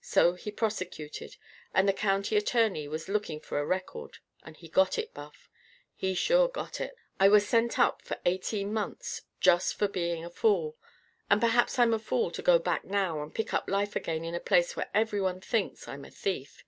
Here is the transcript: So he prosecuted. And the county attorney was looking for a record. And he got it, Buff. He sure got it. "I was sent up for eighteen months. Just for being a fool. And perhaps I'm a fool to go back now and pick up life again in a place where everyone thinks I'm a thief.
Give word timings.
So 0.00 0.34
he 0.34 0.52
prosecuted. 0.52 1.36
And 1.74 1.88
the 1.88 1.92
county 1.92 2.36
attorney 2.36 2.86
was 2.86 3.08
looking 3.08 3.40
for 3.40 3.58
a 3.58 3.66
record. 3.66 4.18
And 4.44 4.56
he 4.56 4.68
got 4.68 4.96
it, 4.96 5.12
Buff. 5.12 5.50
He 5.96 6.14
sure 6.14 6.46
got 6.46 6.80
it. 6.80 6.94
"I 7.18 7.26
was 7.28 7.48
sent 7.48 7.80
up 7.80 8.00
for 8.00 8.16
eighteen 8.24 8.72
months. 8.72 9.22
Just 9.40 9.74
for 9.76 9.88
being 9.88 10.24
a 10.24 10.30
fool. 10.30 10.76
And 11.28 11.40
perhaps 11.40 11.80
I'm 11.80 11.92
a 11.94 11.98
fool 11.98 12.30
to 12.30 12.42
go 12.42 12.60
back 12.60 12.84
now 12.84 13.20
and 13.24 13.34
pick 13.34 13.52
up 13.52 13.68
life 13.68 13.96
again 13.96 14.22
in 14.24 14.36
a 14.36 14.38
place 14.38 14.76
where 14.76 14.88
everyone 14.94 15.40
thinks 15.40 15.88
I'm 15.88 16.04
a 16.04 16.12
thief. 16.12 16.64